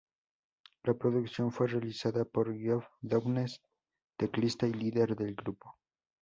[0.83, 3.61] La producción fue realizada por Geoff Downes,
[4.17, 5.77] teclista y líder del grupo.